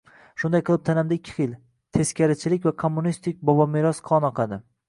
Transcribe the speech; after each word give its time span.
Shunday 0.43 0.63
qilib, 0.69 0.81
tanimda 0.89 1.15
ikki 1.17 1.35
xil: 1.35 1.53
teskarichilik 1.97 2.67
va 2.71 2.75
kommunistik 2.85 3.41
bobomeros 3.51 4.05
qon 4.09 4.31
oqadi! 4.33 4.61